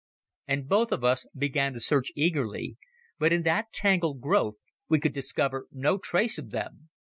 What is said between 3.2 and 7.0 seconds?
in that tangled growth we could discover no trace of them.